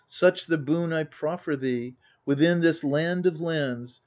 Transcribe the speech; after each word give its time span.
Such 0.07 0.47
the 0.47 0.57
boon 0.57 0.91
I 0.91 1.03
proffer 1.03 1.55
thee— 1.55 1.95
within 2.25 2.61
this 2.61 2.83
land 2.83 3.27
of 3.27 3.39
lands. 3.39 3.99